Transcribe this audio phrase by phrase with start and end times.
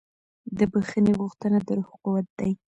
[0.57, 2.47] د بښنې غوښتنه د روح قوت ده.